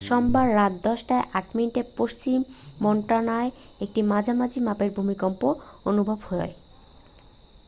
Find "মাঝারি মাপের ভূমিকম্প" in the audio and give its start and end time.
4.11-5.41